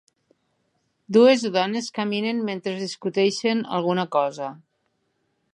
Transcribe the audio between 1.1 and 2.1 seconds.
Dues dones